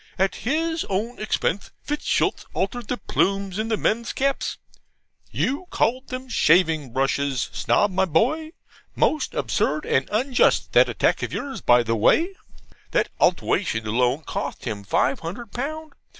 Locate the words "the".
2.87-2.97, 3.67-3.77, 11.83-11.95